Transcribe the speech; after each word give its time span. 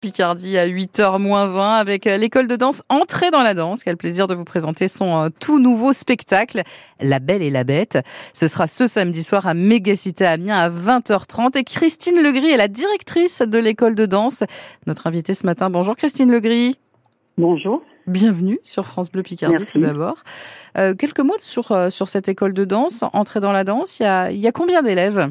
Picardie 0.00 0.56
à 0.56 0.66
8h 0.66 1.18
moins 1.18 1.46
20 1.46 1.74
avec 1.74 2.06
euh, 2.06 2.16
l'école 2.16 2.48
de 2.48 2.56
danse 2.56 2.82
Entrée 2.88 3.30
dans 3.30 3.42
la 3.42 3.52
danse 3.52 3.80
le 3.84 3.96
plaisir 3.96 4.26
de 4.26 4.34
vous 4.34 4.44
présenter 4.44 4.88
son 4.88 5.24
euh, 5.24 5.28
tout 5.40 5.58
nouveau 5.58 5.92
spectacle 5.92 6.62
La 7.00 7.18
Belle 7.18 7.42
et 7.42 7.50
la 7.50 7.64
Bête. 7.64 7.98
Ce 8.32 8.48
sera 8.48 8.66
ce 8.66 8.86
samedi 8.86 9.22
soir 9.22 9.46
à 9.46 9.52
Mégacité 9.52 10.24
Amiens 10.24 10.56
à 10.56 10.70
20h30 10.70 11.58
et 11.58 11.64
Christine 11.64 12.22
Legris 12.22 12.50
est 12.50 12.56
la 12.56 12.68
directrice 12.68 13.42
de 13.42 13.58
l'école 13.58 13.94
de 13.94 14.06
danse. 14.06 14.42
Notre 14.86 15.06
invitée 15.06 15.34
ce 15.34 15.44
matin. 15.44 15.68
Bonjour 15.68 15.96
Christine 15.96 16.32
Legris. 16.32 16.78
Bonjour. 17.36 17.82
Bienvenue 18.06 18.58
sur 18.64 18.86
France 18.86 19.10
Bleu 19.12 19.22
Picardie 19.22 19.56
Merci. 19.58 19.72
tout 19.72 19.80
d'abord. 19.80 20.24
Euh, 20.78 20.94
quelques 20.94 21.20
mots 21.20 21.36
sur, 21.42 21.76
sur 21.90 22.08
cette 22.08 22.28
école 22.28 22.54
de 22.54 22.64
danse, 22.64 23.04
Entrée 23.12 23.40
dans 23.40 23.52
la 23.52 23.64
danse. 23.64 23.98
Il 24.00 24.04
y 24.04 24.06
a, 24.06 24.30
il 24.30 24.38
y 24.38 24.46
a 24.46 24.52
combien 24.52 24.82
d'élèves? 24.82 25.30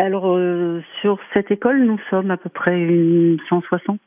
Alors, 0.00 0.26
euh, 0.36 0.80
sur 1.00 1.18
cette 1.34 1.50
école, 1.50 1.82
nous 1.84 1.98
sommes 2.08 2.30
à 2.30 2.36
peu 2.36 2.48
près 2.48 2.78
une 2.80 3.38
160. 3.48 4.00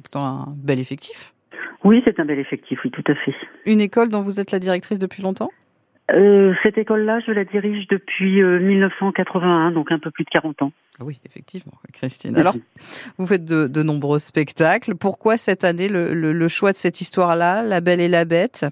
Plutôt 0.00 0.18
un 0.20 0.46
bel 0.56 0.80
effectif. 0.80 1.34
Oui, 1.84 2.00
c'est 2.06 2.18
un 2.18 2.24
bel 2.24 2.38
effectif, 2.38 2.78
oui, 2.84 2.90
tout 2.90 3.04
à 3.08 3.14
fait. 3.14 3.34
Une 3.66 3.80
école 3.80 4.08
dont 4.08 4.22
vous 4.22 4.40
êtes 4.40 4.50
la 4.50 4.58
directrice 4.58 4.98
depuis 4.98 5.22
longtemps? 5.22 5.50
Euh, 6.12 6.54
cette 6.62 6.78
école-là, 6.78 7.20
je 7.26 7.30
la 7.30 7.44
dirige 7.44 7.86
depuis 7.88 8.40
euh, 8.40 8.58
1981, 8.58 9.72
donc 9.72 9.92
un 9.92 9.98
peu 9.98 10.10
plus 10.10 10.24
de 10.24 10.30
40 10.30 10.62
ans. 10.62 10.72
Ah 10.98 11.04
Oui, 11.04 11.20
effectivement, 11.26 11.74
Christine. 11.92 12.36
Alors, 12.38 12.54
vous 13.18 13.26
faites 13.26 13.44
de, 13.44 13.66
de 13.68 13.82
nombreux 13.82 14.18
spectacles. 14.18 14.94
Pourquoi 14.94 15.36
cette 15.36 15.62
année 15.62 15.88
le, 15.88 16.14
le- 16.14 16.32
le 16.32 16.48
choix 16.48 16.72
de 16.72 16.76
cette 16.78 17.00
histoire-là, 17.02 17.62
La 17.62 17.80
Belle 17.82 18.00
et 18.00 18.08
la 18.08 18.24
Bête? 18.24 18.64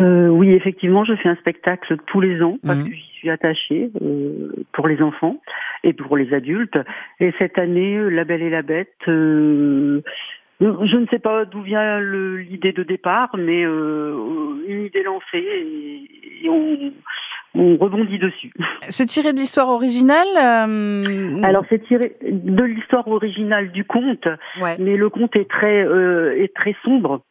Euh, 0.00 0.28
oui, 0.28 0.50
effectivement, 0.52 1.04
je 1.04 1.14
fais 1.16 1.28
un 1.28 1.36
spectacle 1.36 1.98
tous 2.06 2.20
les 2.20 2.42
ans 2.42 2.56
parce 2.64 2.82
que 2.82 2.90
j'y 2.90 3.13
suis 3.24 3.30
attachée 3.30 3.90
euh, 4.02 4.52
pour 4.72 4.86
les 4.86 5.00
enfants 5.00 5.40
et 5.82 5.92
pour 5.92 6.16
les 6.16 6.32
adultes. 6.34 6.78
Et 7.20 7.32
cette 7.38 7.58
année, 7.58 7.96
euh, 7.96 8.08
La 8.08 8.24
Belle 8.24 8.42
et 8.42 8.50
la 8.50 8.62
Bête, 8.62 8.92
euh, 9.08 10.02
je 10.60 10.96
ne 10.96 11.06
sais 11.06 11.18
pas 11.18 11.44
d'où 11.46 11.62
vient 11.62 12.00
l'idée 12.00 12.72
de 12.72 12.82
départ, 12.82 13.30
mais 13.36 13.64
euh, 13.64 14.62
une 14.68 14.84
idée 14.84 15.02
lancée 15.02 15.24
et, 15.34 16.44
et 16.44 16.48
on, 16.48 16.92
on 17.54 17.76
rebondit 17.76 18.18
dessus. 18.18 18.52
C'est 18.90 19.06
tiré 19.06 19.32
de 19.32 19.38
l'histoire 19.38 19.68
originale 19.68 20.26
euh, 20.36 21.42
Alors 21.42 21.64
c'est 21.68 21.82
tiré 21.86 22.16
de 22.22 22.62
l'histoire 22.62 23.08
originale 23.08 23.72
du 23.72 23.84
conte, 23.84 24.28
ouais, 24.60 24.76
mais 24.78 24.96
le 24.96 25.08
conte 25.08 25.36
est 25.36 25.48
très 25.48 25.84
euh, 25.84 26.42
est 26.42 26.54
très 26.54 26.76
sombre. 26.84 27.22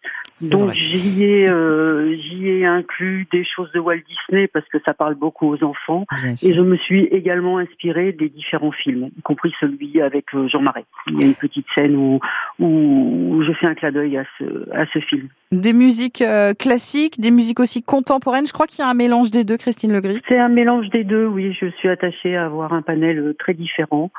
Donc 0.49 0.73
j'y 0.73 1.23
ai 1.23 1.49
euh, 1.49 2.15
j'y 2.17 2.49
ai 2.49 2.65
inclus 2.65 3.27
des 3.31 3.43
choses 3.45 3.71
de 3.71 3.79
Walt 3.79 3.97
Disney 4.07 4.47
parce 4.47 4.67
que 4.69 4.77
ça 4.85 4.93
parle 4.93 5.15
beaucoup 5.15 5.47
aux 5.47 5.63
enfants 5.63 6.05
Bien 6.21 6.35
sûr. 6.35 6.49
et 6.49 6.53
je 6.53 6.61
me 6.61 6.77
suis 6.77 7.05
également 7.05 7.57
inspirée 7.57 8.11
des 8.11 8.29
différents 8.29 8.71
films, 8.71 9.09
y 9.17 9.21
compris 9.21 9.53
celui 9.59 10.01
avec 10.01 10.25
euh, 10.33 10.47
Jean 10.47 10.61
Marais. 10.61 10.85
Il 11.07 11.19
y 11.19 11.23
a 11.23 11.27
une 11.27 11.35
petite 11.35 11.65
scène 11.75 11.95
où 11.95 12.19
où 12.59 13.43
je 13.45 13.53
fais 13.53 13.67
un 13.67 13.75
clin 13.75 13.91
d'œil 13.91 14.17
à 14.17 14.25
ce 14.37 14.69
à 14.71 14.85
ce 14.93 14.99
film. 14.99 15.29
Des 15.51 15.73
musiques 15.73 16.21
euh, 16.21 16.53
classiques, 16.53 17.19
des 17.19 17.29
musiques 17.31 17.59
aussi 17.59 17.83
contemporaines. 17.83 18.47
Je 18.47 18.53
crois 18.53 18.65
qu'il 18.65 18.79
y 18.79 18.81
a 18.81 18.89
un 18.89 18.95
mélange 18.95 19.29
des 19.29 19.43
deux, 19.43 19.57
Christine 19.57 19.93
Legris. 19.93 20.19
C'est 20.27 20.39
un 20.39 20.49
mélange 20.49 20.89
des 20.89 21.03
deux, 21.03 21.27
oui. 21.27 21.55
Je 21.59 21.67
suis 21.77 21.89
attachée 21.89 22.35
à 22.35 22.45
avoir 22.45 22.73
un 22.73 22.81
panel 22.81 23.19
euh, 23.19 23.33
très 23.37 23.53
différent. 23.53 24.11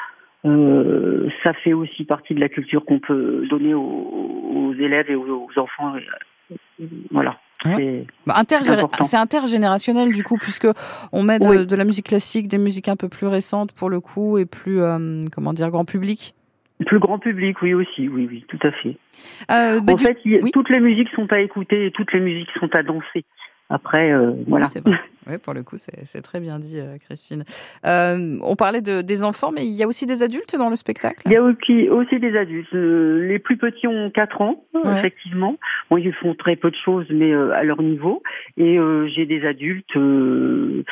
Euh, 0.47 1.29
ça 1.43 1.53
fait 1.55 1.73
aussi 1.73 2.05
partie 2.05 2.35
de 2.35 2.41
la 2.41 2.49
culture 2.49 2.85
qu'on 2.85 2.99
peut 2.99 3.47
donner 3.49 3.73
aux, 3.75 3.81
aux 4.55 4.75
élèves 4.75 5.11
et 5.11 5.15
aux, 5.15 5.49
aux 5.49 5.59
enfants. 5.59 5.95
Euh, 5.97 6.87
Voilà. 7.11 7.39
Ouais. 7.65 8.05
Bah. 8.27 8.35
C'est 9.05 9.17
intergénérationnel 9.17 10.13
du 10.13 10.23
coup, 10.23 10.37
puisque 10.37 10.69
on 11.13 11.23
met 11.23 11.39
de, 11.39 11.47
Oui. 11.47 11.67
de 11.67 11.77
la 11.77 11.85
musique 11.85 12.07
classique, 12.09 12.47
des 12.49 12.59
musiques 12.59 12.89
un 12.89 12.97
peu 12.97 13.09
plus 13.09 13.27
récentes 13.27 13.73
pour 13.73 13.89
le 13.89 14.01
coup 14.01 14.37
et 14.37 14.45
plus, 14.45 14.83
euh, 14.83 15.23
comment 15.35 15.55
dire, 15.55 15.71
grand 15.71 15.87
public. 15.87 16.35
Plus 16.85 16.99
grand 16.99 17.19
public, 17.19 17.63
oui 17.63 17.73
aussi, 17.73 18.09
oui, 18.09 18.29
oui, 18.31 18.45
tout 18.49 18.59
à 18.67 18.71
fait. 18.73 18.97
Euh, 19.51 19.81
bah, 19.81 19.95
en 19.95 19.97
du- 19.97 20.05
fait, 20.05 20.19
oui. 20.27 20.51
toutes 20.53 20.69
les 20.69 20.81
musiques 20.81 21.09
sont 21.17 21.33
à 21.33 21.41
écouter 21.41 21.87
et 21.87 21.91
toutes 21.93 22.13
les 22.13 22.21
musiques 22.21 22.51
sont 22.61 22.69
à 22.75 22.83
danser. 22.83 23.25
Après, 23.71 24.13
euh, 24.13 24.33
voilà. 24.47 24.67
Oui. 24.85 24.93
Oui, 25.29 25.39
pour 25.39 25.55
le 25.55 25.63
coup, 25.63 25.77
c'est 25.79 26.23
très 26.23 26.41
bien 26.41 26.59
dit, 26.59 26.79
euh, 26.79 26.99
Christine. 26.99 27.45
Euh, 27.87 28.39
on 28.43 28.57
parlait 28.57 28.83
de, 28.83 29.01
des 29.03 29.25
enfants, 29.25 29.53
mais 29.53 29.65
il 29.65 29.73
y 29.73 29.83
a 29.83 29.87
aussi 29.87 30.07
des 30.07 30.23
adultes 30.23 30.55
dans 30.57 30.69
le 30.71 30.77
spectacle? 30.77 31.23
Il 31.27 31.33
y 31.33 31.37
a 31.37 31.43
aussi, 31.43 31.89
aussi 31.89 32.19
des 32.21 32.37
adultes. 32.37 32.73
Euh, 32.75 33.27
les 33.27 33.39
plus 33.39 33.57
petits 33.57 33.87
ont 33.87 34.11
4 34.11 34.41
ans, 34.43 34.65
Ouais. 34.75 34.99
effectivement. 34.99 35.57
Bon, 35.91 35.97
ils 35.97 36.13
font 36.15 36.35
très 36.35 36.57
peu 36.57 36.71
de 36.71 36.77
choses, 36.85 37.07
mais 37.11 37.33
euh, 37.33 37.53
à 37.53 37.63
leur 37.65 37.81
niveau. 37.81 38.23
Et 38.57 38.79
euh, 38.79 39.09
j'ai 39.15 39.25
des 39.27 39.47
adultes, 39.47 39.97
euh, 39.97 40.85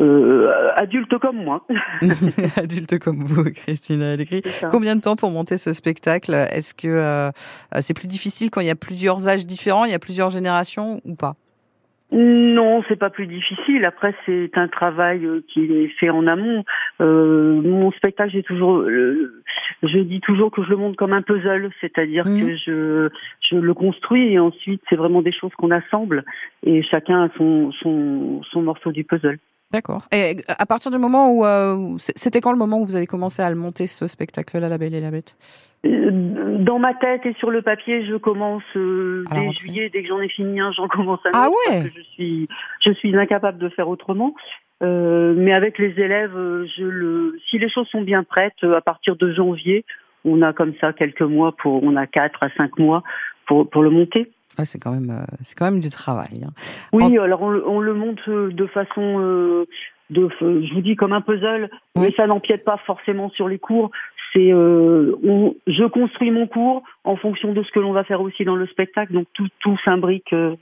euh, 0.00 0.70
adultes 0.76 1.18
comme 1.18 1.36
moi. 1.36 1.66
adultes 2.56 2.98
comme 2.98 3.24
vous, 3.24 3.44
Christine 3.44 4.02
Allegri. 4.02 4.42
Combien 4.70 4.96
de 4.96 5.00
temps 5.00 5.16
pour 5.16 5.30
monter 5.30 5.56
ce 5.56 5.72
spectacle? 5.72 6.34
Est-ce 6.34 6.74
que 6.74 6.88
euh, 6.88 7.30
c'est 7.80 7.94
plus 7.94 8.08
difficile 8.08 8.50
quand 8.50 8.60
il 8.60 8.66
y 8.66 8.70
a 8.70 8.76
plusieurs 8.76 9.28
âges 9.28 9.46
différents, 9.46 9.84
il 9.84 9.92
y 9.92 9.94
a 9.94 9.98
plusieurs 10.00 10.30
générations 10.30 11.00
ou 11.04 11.14
pas? 11.14 11.34
Non, 12.16 12.84
c'est 12.86 12.94
pas 12.96 13.10
plus 13.10 13.26
difficile. 13.26 13.84
Après, 13.84 14.14
c'est 14.24 14.56
un 14.56 14.68
travail 14.68 15.26
euh, 15.26 15.44
qui 15.48 15.64
est 15.64 15.88
fait 15.98 16.10
en 16.10 16.28
amont. 16.28 16.64
Euh, 17.00 17.60
mon 17.60 17.90
spectacle, 17.90 18.30
j'ai 18.30 18.44
toujours, 18.44 18.76
euh, 18.82 19.42
je 19.82 19.98
dis 19.98 20.20
toujours 20.20 20.52
que 20.52 20.62
je 20.62 20.70
le 20.70 20.76
monte 20.76 20.94
comme 20.94 21.12
un 21.12 21.22
puzzle, 21.22 21.70
c'est-à-dire 21.80 22.24
Mhm. 22.24 22.40
que 22.40 22.56
je, 22.56 23.08
je 23.50 23.56
le 23.56 23.74
construis 23.74 24.32
et 24.32 24.38
ensuite 24.38 24.80
c'est 24.88 24.94
vraiment 24.94 25.22
des 25.22 25.32
choses 25.32 25.52
qu'on 25.56 25.72
assemble 25.72 26.22
et 26.64 26.84
chacun 26.84 27.24
a 27.24 27.28
son, 27.36 27.72
son, 27.82 28.42
son 28.44 28.62
morceau 28.62 28.92
du 28.92 29.02
puzzle. 29.02 29.38
D'accord. 29.74 30.02
Et 30.12 30.36
à 30.46 30.66
partir 30.66 30.92
du 30.92 30.98
moment 30.98 31.32
où 31.32 31.44
euh, 31.44 31.96
c'était 31.98 32.40
quand 32.40 32.52
le 32.52 32.58
moment 32.58 32.78
où 32.80 32.84
vous 32.84 32.94
avez 32.94 33.08
commencé 33.08 33.42
à 33.42 33.50
le 33.50 33.56
monter 33.56 33.88
ce 33.88 34.06
spectacle-là, 34.06 34.68
La 34.68 34.78
Belle 34.78 34.94
et 34.94 35.00
la 35.00 35.10
Bête? 35.10 35.34
Euh, 35.84 36.58
Dans 36.60 36.78
ma 36.78 36.94
tête 36.94 37.26
et 37.26 37.34
sur 37.40 37.50
le 37.50 37.60
papier, 37.60 38.06
je 38.06 38.14
commence 38.14 38.62
euh, 38.76 39.24
dès 39.32 39.50
juillet. 39.50 39.90
Dès 39.92 40.02
que 40.02 40.08
j'en 40.08 40.20
ai 40.20 40.28
fini 40.28 40.60
un, 40.60 40.70
j'en 40.70 40.86
commence 40.86 41.18
un 41.26 41.30
Ah 41.34 41.48
autre 41.48 41.58
ouais 41.58 41.82
parce 41.82 41.92
que 41.92 41.98
je 41.98 42.04
suis, 42.14 42.48
je 42.86 42.92
suis 42.92 43.16
incapable 43.16 43.58
de 43.58 43.68
faire 43.68 43.88
autrement. 43.88 44.32
Euh, 44.84 45.34
mais 45.36 45.52
avec 45.52 45.78
les 45.78 45.98
élèves, 46.00 46.36
je 46.76 46.84
le, 46.84 47.36
si 47.50 47.58
les 47.58 47.68
choses 47.68 47.88
sont 47.88 48.02
bien 48.02 48.22
prêtes, 48.22 48.62
à 48.62 48.80
partir 48.80 49.16
de 49.16 49.32
janvier, 49.32 49.84
on 50.24 50.40
a 50.42 50.52
comme 50.52 50.74
ça 50.80 50.92
quelques 50.92 51.22
mois 51.22 51.52
pour, 51.56 51.82
on 51.82 51.96
a 51.96 52.06
quatre 52.06 52.40
à 52.42 52.48
cinq 52.56 52.78
mois 52.78 53.02
pour 53.46 53.68
pour 53.68 53.82
le 53.82 53.90
monter. 53.90 54.30
C'est 54.64 54.78
quand 54.78 54.92
même, 54.92 55.10
euh, 55.10 55.24
c'est 55.42 55.56
quand 55.56 55.64
même 55.70 55.80
du 55.80 55.90
travail. 55.90 56.44
hein. 56.46 56.50
Oui, 56.92 57.18
alors 57.18 57.42
on, 57.42 57.50
le- 57.50 57.66
on 57.68 57.80
le 57.80 57.94
monte 57.94 58.20
euh, 58.28 58.50
de 58.52 58.66
façon, 58.66 59.18
euh, 59.20 59.64
de, 60.10 60.28
je 60.40 60.74
vous 60.74 60.80
dis 60.80 60.96
comme 60.96 61.12
un 61.12 61.20
puzzle, 61.20 61.68
Oui. 61.96 62.02
mais 62.02 62.12
ça 62.16 62.26
n'empiète 62.26 62.64
pas 62.64 62.76
forcément 62.86 63.30
sur 63.30 63.48
les 63.48 63.58
cours. 63.58 63.90
C'est, 64.32 64.52
euh, 64.52 65.14
on- 65.24 65.54
je 65.66 65.84
construis 65.84 66.30
mon 66.30 66.46
cours 66.46 66.82
en 67.04 67.16
fonction 67.16 67.52
de 67.52 67.62
ce 67.62 67.70
que 67.72 67.80
l'on 67.80 67.92
va 67.92 68.04
faire 68.04 68.20
aussi 68.20 68.44
dans 68.44 68.56
le 68.56 68.66
spectacle, 68.66 69.12
donc 69.12 69.26
tout, 69.32 69.48
tout 69.60 69.76
s'imbrique, 69.84 70.32
euh, 70.32 70.54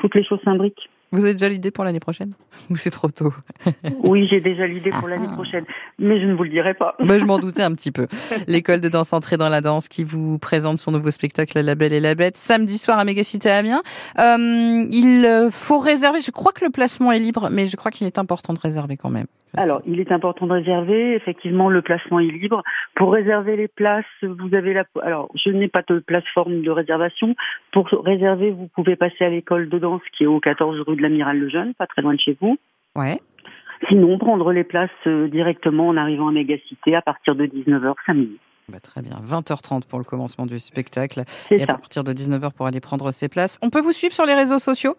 toutes 0.00 0.14
les 0.14 0.24
choses 0.24 0.40
s'imbriquent. 0.44 0.88
Vous 1.12 1.24
avez 1.24 1.32
déjà 1.34 1.48
l'idée 1.48 1.70
pour 1.72 1.82
l'année 1.84 1.98
prochaine 2.00 2.32
Ou 2.70 2.76
c'est 2.76 2.90
trop 2.90 3.08
tôt 3.10 3.34
Oui, 4.04 4.28
j'ai 4.30 4.40
déjà 4.40 4.66
l'idée 4.66 4.90
pour 4.90 5.08
l'année 5.08 5.26
Ah. 5.28 5.32
prochaine, 5.34 5.64
mais 5.98 6.20
je 6.20 6.26
ne 6.26 6.34
vous 6.34 6.44
le 6.44 6.50
dirai 6.50 6.74
pas. 6.74 6.94
Bah, 7.02 7.18
Je 7.18 7.24
m'en 7.24 7.38
doutais 7.40 7.62
un 7.62 7.74
petit 7.74 7.90
peu. 7.90 8.06
L'école 8.46 8.80
de 8.80 8.88
danse 8.88 9.12
Entrée 9.12 9.36
dans 9.36 9.48
la 9.48 9.60
danse 9.60 9.88
qui 9.88 10.04
vous 10.04 10.38
présente 10.38 10.78
son 10.78 10.92
nouveau 10.92 11.10
spectacle 11.10 11.58
La 11.60 11.74
Belle 11.74 11.92
et 11.92 12.00
la 12.00 12.14
Bête 12.14 12.36
samedi 12.36 12.78
soir 12.78 12.98
à 12.98 13.04
Mégacité 13.04 13.50
Amiens. 13.50 13.82
Euh, 14.18 14.86
il 14.92 15.48
faut 15.50 15.78
réserver, 15.78 16.20
je 16.20 16.30
crois 16.30 16.52
que 16.52 16.64
le 16.64 16.70
placement 16.70 17.10
est 17.12 17.18
libre, 17.18 17.48
mais 17.50 17.66
je 17.66 17.76
crois 17.76 17.90
qu'il 17.90 18.06
est 18.06 18.18
important 18.18 18.52
de 18.54 18.60
réserver 18.60 18.96
quand 18.96 19.10
même. 19.10 19.26
Alors, 19.56 19.82
il 19.84 20.00
est 20.00 20.12
important 20.12 20.46
de 20.46 20.52
réserver. 20.52 21.14
Effectivement, 21.14 21.68
le 21.68 21.82
placement 21.82 22.20
est 22.20 22.30
libre. 22.30 22.62
Pour 22.94 23.12
réserver 23.12 23.56
les 23.56 23.68
places, 23.68 24.04
vous 24.22 24.54
avez 24.54 24.72
la. 24.72 24.84
Alors, 25.02 25.28
je 25.34 25.50
n'ai 25.50 25.68
pas 25.68 25.82
de 25.88 25.98
plateforme 25.98 26.62
de 26.62 26.70
réservation. 26.70 27.34
Pour 27.72 27.88
réserver, 28.04 28.50
vous 28.50 28.68
pouvez 28.68 28.96
passer 28.96 29.24
à 29.24 29.28
l'école 29.30 29.68
de 29.68 29.78
danse 29.78 30.02
qui 30.16 30.24
est 30.24 30.28
au 30.28 30.40
14 30.40 30.80
rue 30.86 30.96
de 30.96 31.02
l'Amiral 31.02 31.38
Lejeune, 31.38 31.74
pas 31.74 31.86
très 31.86 32.02
loin 32.02 32.14
de 32.14 32.20
chez 32.20 32.36
vous. 32.40 32.58
Ouais. 32.96 33.20
Sinon, 33.88 34.18
prendre 34.18 34.52
les 34.52 34.64
places 34.64 34.90
euh, 35.06 35.28
directement 35.28 35.88
en 35.88 35.96
arrivant 35.96 36.28
à 36.28 36.32
Mégacité 36.32 36.94
à 36.94 37.02
partir 37.02 37.34
de 37.34 37.46
19h 37.46 37.94
samedi. 38.06 38.38
Bah, 38.68 38.78
très 38.78 39.02
bien. 39.02 39.16
20h30 39.24 39.86
pour 39.86 39.98
le 39.98 40.04
commencement 40.04 40.46
du 40.46 40.58
spectacle 40.58 41.24
et 41.50 41.62
à 41.62 41.66
ça. 41.66 41.74
partir 41.74 42.04
de 42.04 42.12
19h 42.12 42.52
pour 42.52 42.66
aller 42.66 42.80
prendre 42.80 43.10
ses 43.10 43.28
places. 43.28 43.58
On 43.62 43.70
peut 43.70 43.80
vous 43.80 43.92
suivre 43.92 44.12
sur 44.12 44.26
les 44.26 44.34
réseaux 44.34 44.58
sociaux? 44.58 44.96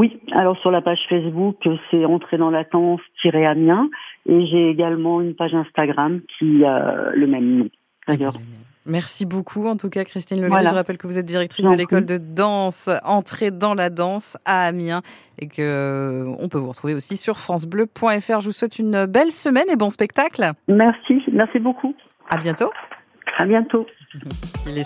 Oui, 0.00 0.18
alors 0.32 0.56
sur 0.60 0.70
la 0.70 0.80
page 0.80 1.00
Facebook, 1.10 1.56
c'est 1.90 2.06
Entrer 2.06 2.38
dans 2.38 2.48
la 2.48 2.64
danse-Amiens. 2.64 3.90
Et 4.24 4.46
j'ai 4.46 4.70
également 4.70 5.20
une 5.20 5.34
page 5.34 5.54
Instagram 5.54 6.22
qui 6.38 6.64
a 6.64 7.10
le 7.12 7.26
même 7.26 7.58
nom. 7.58 7.68
D'ailleurs, 8.08 8.38
Merci 8.86 9.26
beaucoup, 9.26 9.66
en 9.66 9.76
tout 9.76 9.90
cas, 9.90 10.04
Christine. 10.04 10.46
Voilà. 10.46 10.70
Je 10.70 10.74
rappelle 10.74 10.96
que 10.96 11.06
vous 11.06 11.18
êtes 11.18 11.26
directrice 11.26 11.66
de 11.66 11.76
l'école 11.76 12.06
de 12.06 12.16
danse 12.16 12.88
Entrée 13.04 13.50
dans 13.50 13.74
la 13.74 13.90
danse 13.90 14.38
à 14.46 14.64
Amiens 14.64 15.02
et 15.38 15.48
que 15.48 15.60
euh, 15.60 16.34
on 16.38 16.48
peut 16.48 16.56
vous 16.56 16.70
retrouver 16.70 16.94
aussi 16.94 17.18
sur 17.18 17.36
francebleu.fr. 17.36 18.40
Je 18.40 18.46
vous 18.46 18.52
souhaite 18.52 18.78
une 18.78 19.04
belle 19.04 19.32
semaine 19.32 19.68
et 19.70 19.76
bon 19.76 19.90
spectacle. 19.90 20.52
merci, 20.66 21.22
merci 21.30 21.58
beaucoup. 21.58 21.94
À 22.30 22.38
bientôt. 22.38 22.70
À 23.36 23.44
bientôt. 23.44 23.86
Il 24.66 24.78
est 24.78 24.84